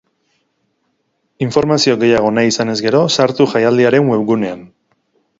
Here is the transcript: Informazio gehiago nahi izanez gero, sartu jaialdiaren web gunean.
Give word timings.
Informazio 1.47 1.97
gehiago 2.03 2.31
nahi 2.37 2.49
izanez 2.53 2.77
gero, 2.85 3.01
sartu 3.19 3.47
jaialdiaren 3.53 4.09
web 4.13 4.25
gunean. 4.31 4.65